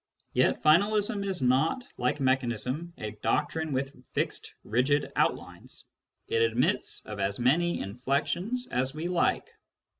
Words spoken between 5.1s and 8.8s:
outlines. It admits of as many inflections